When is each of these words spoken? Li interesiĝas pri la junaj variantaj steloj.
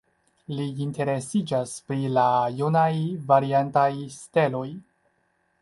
Li 0.59 0.63
interesiĝas 0.85 1.75
pri 1.89 2.09
la 2.15 2.25
junaj 2.63 2.89
variantaj 3.33 3.89
steloj. 4.19 4.67